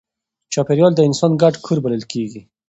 [0.53, 2.41] چاپېریال د انسان ګډ کور بلل کېږي.